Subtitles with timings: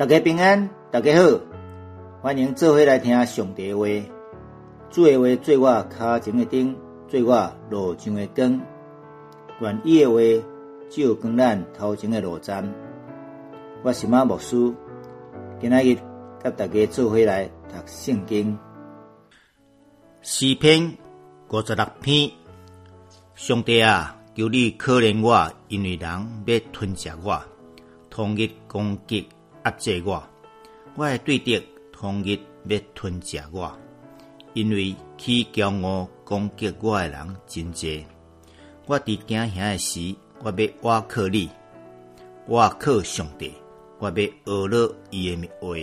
[0.00, 1.40] 大家平安，大家好，
[2.22, 3.84] 欢迎做伙来听上帝话。
[4.88, 6.74] 主的话做我脚前的灯，
[7.06, 8.62] 做我路上的光。
[9.60, 10.18] 愿意的话
[10.88, 12.72] 照光咱头前的路站。
[13.82, 14.72] 我是马牧师，
[15.60, 15.96] 今仔日
[16.42, 18.58] 甲大家做伙来读圣经。
[20.22, 20.94] 诗篇
[21.50, 22.30] 五十六篇，
[23.34, 27.38] 上帝啊，求你可怜我，因为人要吞食我，
[28.08, 29.28] 同日攻击
[29.64, 30.22] 压制我，
[30.94, 31.62] 我的对敌
[31.92, 33.76] 同日要吞食我，
[34.54, 38.06] 因为起骄傲攻击我的人真济。
[38.86, 41.50] 我伫惊吓的时，我要挖靠你，
[42.48, 43.52] 挖靠上帝，
[43.98, 45.76] 我要学了伊的话。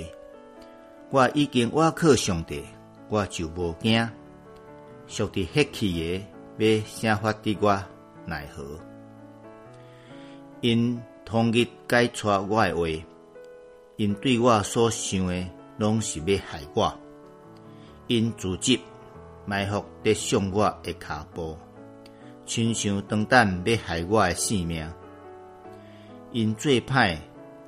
[1.09, 2.63] 我已经挖靠上帝，
[3.07, 4.09] 我就无惊。
[5.07, 6.25] 上帝黑气
[6.57, 7.81] 的，要啥法伫我
[8.25, 8.63] 奈何？
[10.61, 12.87] 因同日解出我的话，
[13.97, 15.43] 因对我所想的，
[15.79, 16.93] 拢是要害我。
[18.05, 18.79] 因组织
[19.43, 21.57] 埋伏伫上我的骹步，
[22.45, 24.87] 亲像长弹要害我的性命。
[26.31, 27.17] 因最歹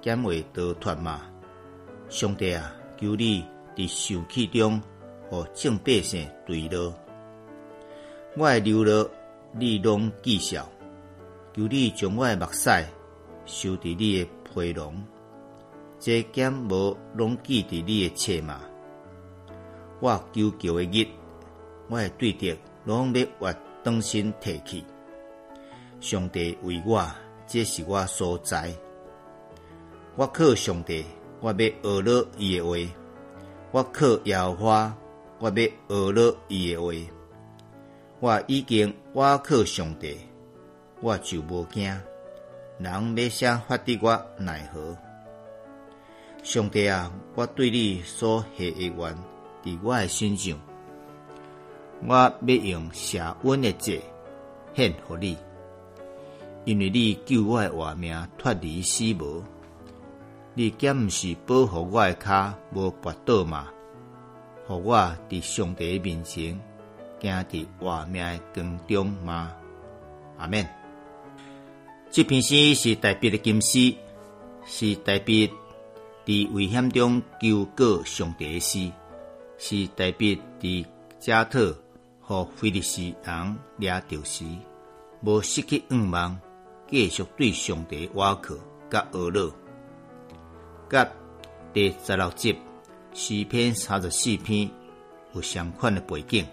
[0.01, 1.21] 减为逃脱嘛？
[2.09, 3.43] 上帝啊，求你
[3.75, 4.79] 伫受气中，
[5.31, 6.93] 互正百姓对落。
[8.37, 9.09] 我的流落，
[9.53, 10.61] 你拢记晓；
[11.55, 12.85] 求你将我的目屎
[13.47, 14.93] 收伫你的皮囊，
[15.99, 18.61] 这减无拢记伫你的册嘛？
[19.99, 21.05] 我求求的日，
[21.89, 24.85] 我的对敌拢要活当身提起。
[25.99, 27.05] 上帝为我，
[27.45, 28.73] 这是我所在。
[30.15, 31.03] 我靠上帝，
[31.41, 32.89] 我要学了伊的话；
[33.71, 34.97] 我靠耶和华，
[35.39, 36.93] 我要学了伊的话。
[38.21, 40.17] 我已经我靠上帝，
[41.01, 41.83] 我就无惊。
[42.77, 44.97] 人要啥法的我奈何？
[46.43, 49.15] 上帝啊，我对你所下的愿，
[49.63, 50.59] 伫我的身上，
[52.07, 54.01] 我要用谢恩的节
[54.73, 55.37] 献互你，
[56.65, 59.43] 因为你救我的活命脱离死亡，
[60.53, 63.67] 你敢毋是保护我的脚无跌倒吗？
[64.65, 64.97] 互我
[65.29, 66.59] 伫上帝面前。
[67.21, 69.51] 行伫活命的光中吗？
[70.37, 70.65] 阿免。
[72.09, 73.93] 这篇诗是代表的金诗，
[74.65, 75.35] 是代表
[76.29, 78.91] 伫危险中求告上帝的诗，
[79.57, 80.85] 是代表伫
[81.17, 81.75] 加特
[82.21, 84.45] 和菲利斯人掠着时，
[85.21, 86.39] 无失去愿望，
[86.87, 88.53] 继续对上帝挖靠
[88.91, 89.51] 甲恶乐。
[90.87, 91.11] 甲
[91.73, 92.55] 第十六节
[93.15, 94.69] 诗篇三十四篇
[95.33, 96.45] 有相款的背景。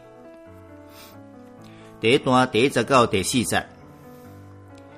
[2.01, 3.63] 第一段第一节到第四节，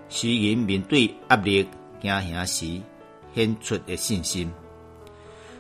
[0.09, 1.69] 诗人面对压力、
[2.01, 2.81] 惊吓时，
[3.35, 4.49] 显出的信心。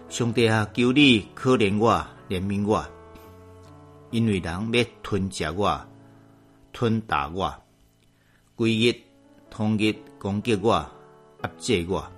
[0.09, 2.85] 上帝啊，求你可怜我、怜悯我，
[4.11, 5.87] 因为人要吞食我、
[6.73, 7.55] 吞打我，
[8.57, 8.97] 规日
[9.51, 10.73] 同日攻击我、
[11.43, 12.11] 压制我。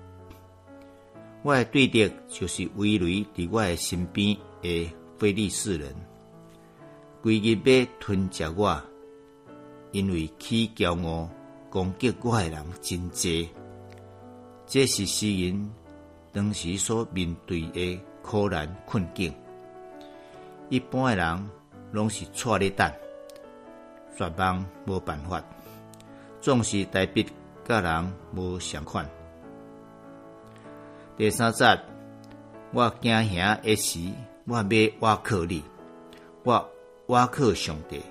[1.43, 5.93] 我的对敌就是围雷伫我的身边的非利士人，
[7.21, 8.81] 规日要吞食我。
[9.91, 11.29] 因为起骄傲
[11.69, 13.49] 攻击我的人真多，
[14.65, 15.69] 这是诗人
[16.33, 19.33] 当时所面对的苦难困境。
[20.69, 21.49] 一般的人
[21.91, 22.89] 拢是错咧等，
[24.15, 25.43] 绝望无办法，
[26.39, 27.25] 总是代笔
[27.67, 29.05] 甲人无相款。
[31.17, 31.79] 第三节，
[32.71, 33.99] 我惊吓一时，
[34.45, 35.61] 我要我靠你，
[36.43, 36.69] 我
[37.07, 38.01] 我靠上帝。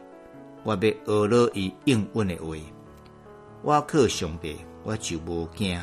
[0.63, 2.55] 我要学了伊应允的话，
[3.63, 5.81] 我靠上帝，我就无惊。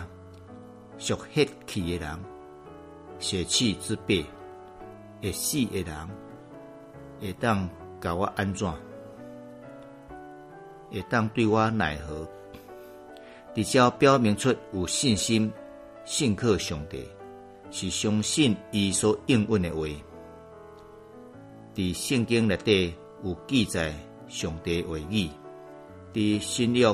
[0.97, 2.19] 属血气的人，
[3.19, 4.25] 血气之辈，
[5.21, 6.09] 会死的人，
[7.19, 7.69] 会当
[8.01, 8.71] 甲我安怎？
[10.91, 12.27] 会当对我奈何？
[13.55, 15.51] 至少表明出有信心，
[16.05, 17.07] 信靠上帝，
[17.71, 19.87] 是相信伊所应允的话。
[21.75, 22.93] 伫圣经内底
[23.23, 23.93] 有记载。
[24.29, 25.29] 上帝话语，
[26.13, 26.93] 伫新约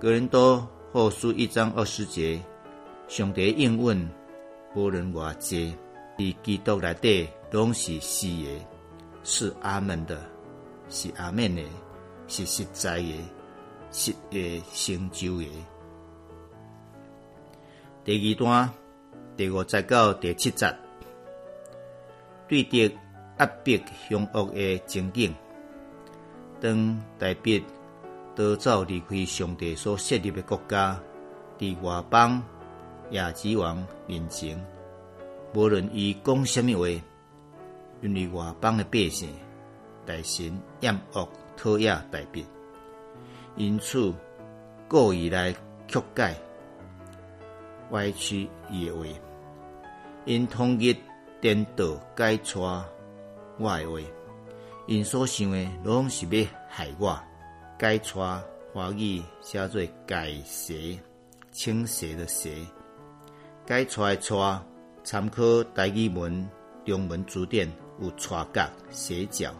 [0.00, 2.40] 格林多后书一章二十节，
[3.14, 4.10] 上帝应允
[4.74, 5.72] 无论偌济，
[6.18, 8.66] 伫基督内底拢是是的，
[9.22, 10.20] 是阿门的，
[10.88, 11.62] 是阿门的，
[12.26, 13.14] 是实在的，
[13.92, 15.48] 是的成就的。
[18.02, 18.68] 第二段
[19.36, 20.76] 第五节到第七节，
[22.48, 22.92] 对敌
[23.38, 23.78] 压迫
[24.08, 25.32] 凶恶的情景。
[26.60, 27.60] 当代表
[28.34, 31.00] 逃走离开上帝所设立的国家，
[31.60, 32.42] 伫外邦
[33.10, 34.58] 亚基王面前
[35.54, 36.88] 无论伊讲什么话，
[38.00, 39.28] 因为外邦的百姓
[40.04, 42.44] 大神厌恶讨厌大别，
[43.56, 44.12] 因此
[44.88, 45.52] 故意来
[45.86, 46.36] 曲解、
[47.90, 49.04] 歪曲伊的话，
[50.24, 50.96] 因统一
[51.40, 52.84] 颠倒改错
[53.58, 54.00] 我的话，
[54.86, 57.16] 因所想的拢是要害我，
[57.78, 58.42] 改错
[58.72, 60.74] 华语写做解蛇，
[61.52, 62.50] 青蛇的邪，
[63.66, 64.60] 解错的错。
[65.02, 65.42] 参考
[65.74, 66.48] 台语文
[66.86, 67.70] 中文字典
[68.00, 69.52] 有错角、斜角、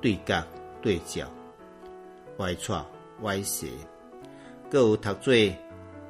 [0.00, 0.46] 对角、
[0.80, 1.28] 对角、
[2.38, 2.86] 歪错、
[3.22, 3.68] 歪斜，
[4.70, 5.34] 各有读做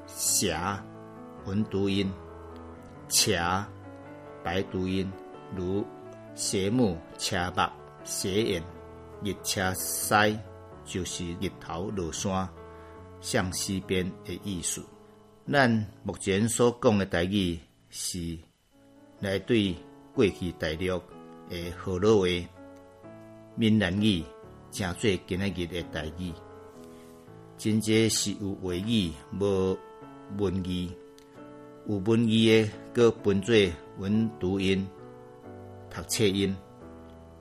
[0.06, 0.54] 斜
[1.46, 2.12] 文读音、
[3.08, 3.40] 斜
[4.42, 5.10] 白读音，
[5.56, 5.82] 如
[6.34, 7.62] 斜目、斜目、
[8.04, 8.62] 斜眼、
[9.22, 10.38] 日斜西，
[10.84, 12.46] 就是日头落山
[13.22, 14.84] 向西边的意思。
[15.46, 17.58] 咱目前所讲的台语。
[17.96, 18.37] 是
[19.20, 19.73] 来对
[20.12, 21.00] 过去大陆
[21.49, 22.26] 的河洛话、
[23.55, 24.25] 闽南语，
[24.73, 26.32] 正做今仔日的代语。
[27.56, 29.79] 真济是有话语无
[30.38, 30.91] 文语，
[31.87, 33.55] 有文语的，搁分做
[33.99, 34.85] 文读音、
[35.88, 36.52] 读册音、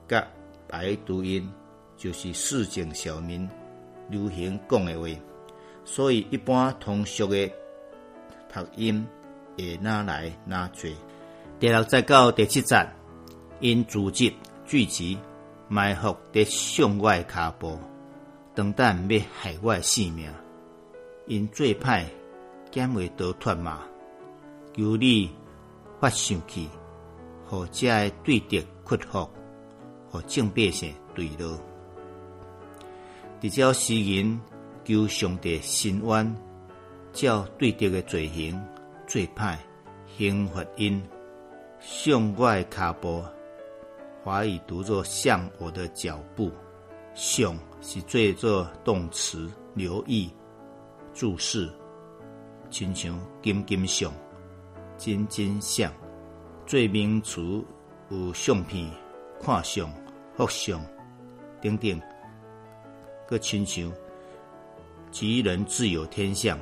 [0.06, 0.24] 甲
[0.68, 1.50] 白读音，
[1.96, 3.48] 就是市井小民
[4.08, 5.08] 流行讲的话。
[5.84, 7.50] 所以一般通俗的
[8.54, 9.04] 读音。
[9.58, 10.94] 会哪来哪去？
[11.58, 12.86] 第六节到第七节，
[13.58, 14.32] 因组织
[14.64, 15.18] 聚集
[15.66, 17.76] 埋伏伫向外骹步，
[18.54, 20.32] 等待要害我性命。
[21.26, 22.04] 因最歹
[22.70, 23.80] 减为逃脱嘛，
[24.76, 25.30] 求你
[25.98, 26.68] 发生气，
[27.46, 29.28] 互遮的对敌屈服，
[30.10, 31.58] 互正百姓对落。
[33.40, 34.40] 直照诗人
[34.84, 36.36] 求上帝伸冤，
[37.14, 38.62] 照对敌的罪行。
[39.06, 39.56] 最歹
[40.16, 41.02] 刑罚因
[41.78, 43.22] 向外卡步，
[44.22, 46.50] 华语读作向我的脚步。
[47.14, 50.28] 向是做作动词，留意、
[51.12, 51.70] 注视，
[52.70, 54.12] 亲像金金相、
[54.96, 55.92] 金金相。
[56.66, 57.40] 做名词
[58.08, 58.90] 有相片、
[59.40, 59.88] 看相、
[60.36, 60.84] 复相
[61.62, 62.00] 等等。
[63.28, 63.92] 个亲像
[65.12, 66.58] 吉人自有天相。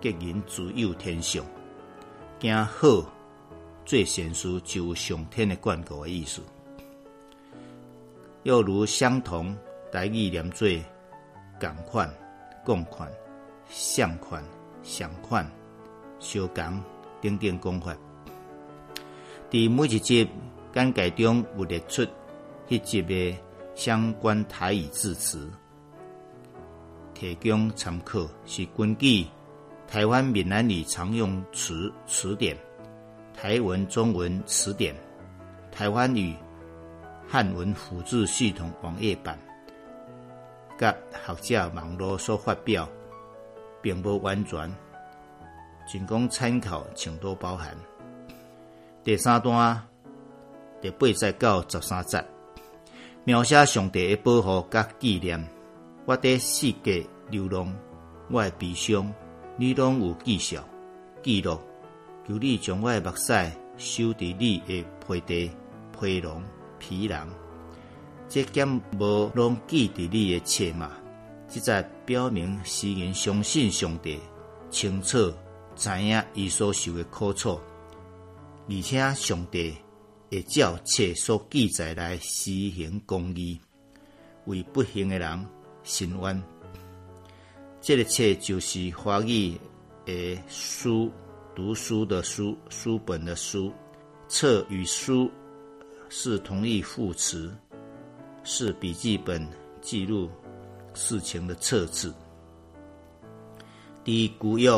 [0.00, 1.44] 吉人自有天相，
[2.40, 2.88] 行好
[3.84, 6.40] 做善事就有上天的眷顾的意思。
[8.44, 9.56] 又如相同，
[9.90, 10.68] 台语念做
[11.60, 12.08] 共款、
[12.64, 13.10] 共款、
[13.68, 14.44] 相款、
[14.82, 15.50] 相款、
[16.20, 16.82] 相共
[17.20, 17.96] 等等讲法。
[19.50, 20.28] 伫每一节
[20.72, 22.06] 简介中有列出
[22.68, 23.36] 迄节的
[23.74, 25.50] 相关台语字词，
[27.14, 29.26] 提供参考，是根据。
[29.90, 32.54] 台湾闽南语常用词词典、
[33.34, 34.94] 台文中文词典、
[35.72, 36.36] 台湾语
[37.26, 39.38] 汉文辅助系统网页版，
[40.76, 40.94] 甲
[41.26, 42.86] 学者网络所发表，
[43.80, 44.70] 并无完全，
[45.90, 47.74] 仅供参考，请多包涵。
[49.02, 49.82] 第三段
[50.82, 52.22] 第八节到十三节，
[53.24, 55.42] 描写上帝的保护甲纪念。
[56.04, 57.74] 我伫世界流浪，
[58.30, 59.10] 我的悲伤。
[59.60, 60.64] 你拢有记绍
[61.20, 61.58] 记录，
[62.24, 65.50] 求你将我诶目屎收伫你诶皮地、
[65.98, 66.44] 皮囊、
[66.78, 67.28] 皮囊，
[68.28, 70.92] 这减无拢记伫你诶册嘛？
[71.48, 74.20] 即在表明诗人相信上帝，
[74.70, 75.34] 清楚
[75.74, 77.58] 知影伊所受诶苦楚，
[78.68, 79.76] 而且上帝
[80.30, 83.60] 会照册所记载来施行公义，
[84.44, 85.46] 为不幸诶人
[85.82, 86.40] 伸冤。
[87.88, 89.58] 这个册就是华语
[90.04, 91.10] 的书，
[91.54, 93.72] 读书的书，书本的书。
[94.28, 95.30] 册与书
[96.10, 97.50] 是同义副词，
[98.44, 99.48] 是笔记本
[99.80, 100.28] 记录
[100.92, 102.14] 事情的册子。
[104.04, 104.70] 第一古约，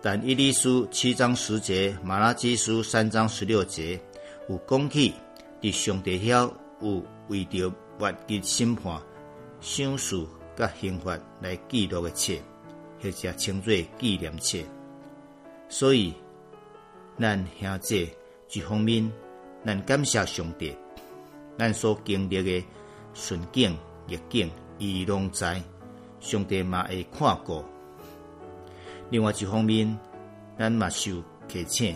[0.00, 4.00] 但伊利书七章十节，马拉基书三章十六节
[4.48, 5.12] 有讲起，
[5.60, 6.48] 伫上帝遐
[6.82, 7.68] 有为着
[7.98, 9.02] 万劫审判，
[9.60, 10.28] 相属。
[10.58, 12.34] 甲刑罚来记录的册，
[13.00, 14.58] 或者称作纪念册。
[15.68, 16.12] 所以，
[17.16, 18.10] 咱兄弟
[18.50, 19.08] 一方面，
[19.64, 20.74] 咱感谢上帝，
[21.56, 22.66] 咱所经历的
[23.14, 25.62] 顺境逆境，伊拢在，
[26.18, 27.64] 上帝嘛会看过。
[29.10, 29.96] 另外一方面，
[30.58, 31.94] 咱嘛受提醒，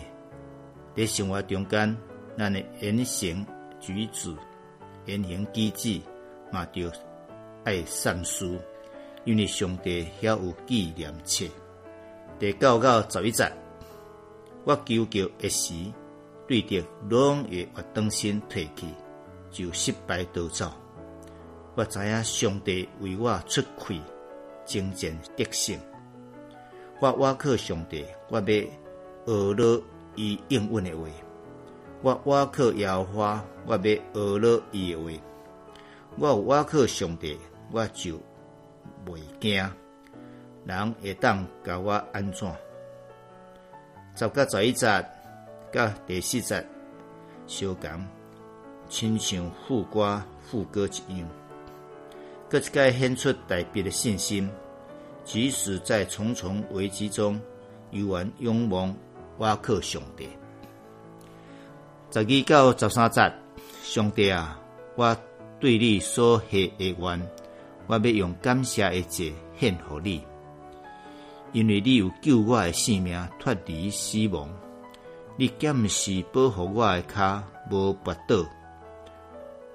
[0.95, 1.97] 在生活中间，
[2.37, 3.45] 咱的言行
[3.81, 4.33] 举止、
[5.05, 5.99] 言行举止
[6.49, 6.89] 嘛着。
[7.63, 8.57] 爱善书，
[9.23, 11.45] 因为上帝遐有纪念册。
[12.37, 13.49] 第九到十一节，
[14.65, 15.73] 我求救一时，
[16.45, 18.85] 对敌拢会活动身退去，
[19.49, 20.71] 就失败逃走。
[21.75, 24.01] 我知影上帝为我出气，
[24.65, 25.79] 征战得胜。
[26.99, 29.81] 我倚靠上帝，我要学了
[30.15, 31.07] 伊应允的话。
[32.23, 35.11] 我倚靠耶和华，我要学了伊的话。
[36.17, 37.39] 我有倚靠上帝，
[37.73, 38.19] 我就
[39.03, 39.67] 袂惊。
[40.65, 42.49] 人会当甲我安怎？
[44.15, 44.85] 十甲十一节，
[45.71, 46.63] 甲第四节
[47.47, 47.89] 相共，
[48.87, 51.27] 亲像副歌副歌一样。
[52.47, 54.47] 各一个显出代表的信心，
[55.25, 57.41] 即使在重重危机中，
[57.89, 58.89] 依然仰望
[59.39, 60.29] 倚靠上帝。
[62.11, 63.33] 十二到十三节，
[63.81, 64.59] 上帝啊，
[64.95, 65.17] 我
[65.59, 67.27] 对你所许的愿，
[67.87, 70.23] 我要用感谢的节献给你，
[71.51, 74.49] 因为你有救我的性命脱离死亡，
[75.37, 78.45] 你监视保护我的脚无跌倒，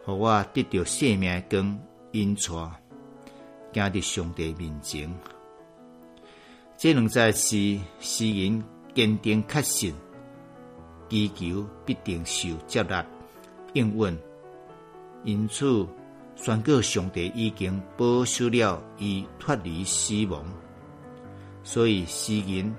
[0.05, 1.79] 互我得到生命光。
[2.11, 2.73] 因错，
[3.75, 5.15] 行伫上帝面前，
[6.79, 9.95] 这两在是诗人坚定确信，
[11.11, 13.05] 祈求必定受接纳
[13.75, 14.19] 应允。
[15.23, 15.87] 因此，
[16.41, 20.45] 宣告上帝已经保守了伊脱离死亡，
[21.63, 22.75] 所以诗人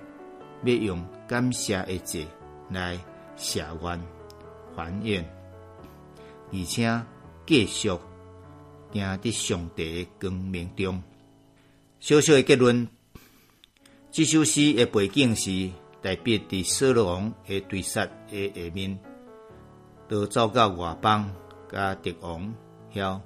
[0.64, 2.26] 要用感谢的节
[2.72, 2.98] 来
[3.36, 4.02] 谢愿
[4.76, 5.24] 还愿，
[6.52, 7.02] 而且
[7.46, 7.92] 继续。
[8.92, 11.00] 行伫上帝的光明中。
[12.00, 12.88] 小小的结论：
[14.10, 15.70] 这首诗的背景是
[16.02, 18.98] 代表伫扫罗王的对杀的下面，
[20.08, 21.30] 都走到外邦
[21.72, 22.52] 甲敌王
[22.92, 23.22] 遐，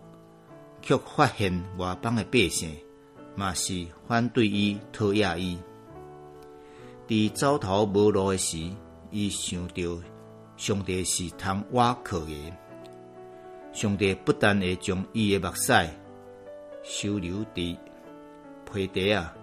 [0.84, 2.70] 却发现外邦的百姓
[3.36, 5.58] 嘛是反对伊、讨厌伊。
[7.08, 8.58] 伫走投无路的时，
[9.10, 9.82] 伊想到
[10.58, 12.54] 上帝是通挖苦的。
[13.72, 15.74] 上帝不但会将伊的目屎
[16.84, 17.78] 收留伫
[18.72, 19.34] 皮底啊，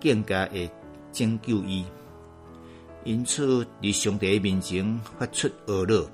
[0.00, 0.70] 更加会
[1.12, 1.84] 拯救伊。
[3.04, 6.08] 因此，伫上帝面前发出恶乐。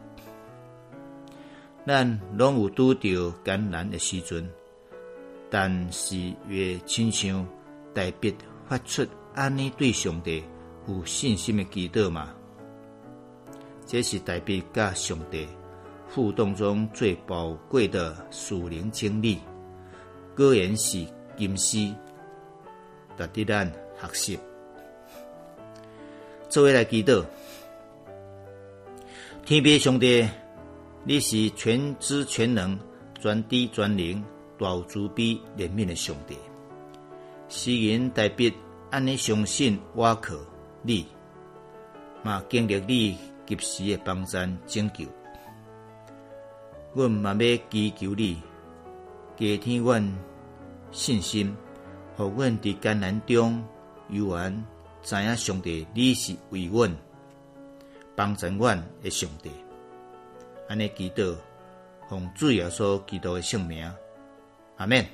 [1.85, 4.49] 咱拢有拄着艰难的时阵，
[5.51, 6.17] 但是
[6.49, 7.47] 越亲像
[7.95, 8.35] 代笔
[8.69, 10.43] 发出安尼对上帝
[10.89, 12.35] 有信心的祈祷嘛？
[13.87, 15.47] 这是代笔甲上帝。
[16.09, 19.39] 互动中最宝贵的属灵经历，
[20.37, 21.05] 果然是
[21.37, 21.79] 金丝，
[23.19, 24.39] 值得咱学习。
[26.49, 27.25] 作为来祈祷，
[29.45, 30.27] 天父上帝，
[31.05, 32.79] 你是全知全能、
[33.21, 34.25] 专知专灵、
[34.59, 36.37] 大有慈悲怜悯的上帝。
[37.49, 38.53] 诗人代笔
[38.91, 40.35] 安尼相信我靠
[40.83, 41.07] 你，
[42.23, 44.37] 嘛经历你及时的帮助
[44.67, 45.05] 拯救。
[46.95, 48.43] 阮嘛要祈求你，
[49.37, 50.19] 加添阮
[50.91, 51.55] 信心，
[52.17, 53.63] 互阮伫艰难中，
[54.09, 54.65] 犹原
[55.03, 56.97] 知影上帝你是为阮
[58.15, 59.51] 帮助阮的上帝。
[60.69, 61.37] 安尼祈祷，
[62.09, 63.93] 奉主耶稣基督的圣名，
[64.77, 65.07] 阿免。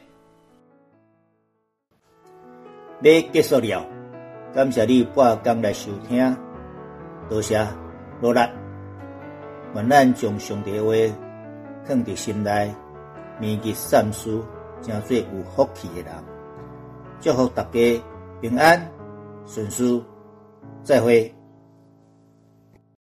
[3.02, 3.84] 要结束了，
[4.54, 6.36] 感谢你半工来收听，
[7.28, 7.66] 多谢
[8.20, 8.40] 努力，
[9.74, 10.92] 愿咱将上帝话。
[11.84, 12.72] 放伫心内，
[13.40, 14.40] 铭记善事，
[14.82, 15.24] 成做有
[15.56, 16.14] 福气的人。
[17.20, 18.02] 祝福大家
[18.40, 18.88] 平安
[19.46, 20.00] 顺遂，
[20.84, 21.34] 再会。